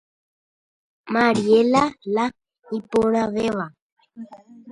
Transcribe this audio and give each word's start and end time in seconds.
Mariela 1.13 1.83
la 2.15 2.25
iporãvéva. 2.79 3.67